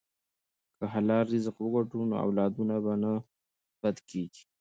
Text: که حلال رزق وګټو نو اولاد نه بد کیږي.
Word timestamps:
که 0.77 0.83
حلال 0.93 1.25
رزق 1.35 1.55
وګټو 1.61 1.99
نو 2.09 2.15
اولاد 2.25 2.53
نه 2.69 2.77
بد 3.81 3.97
کیږي. 4.09 4.43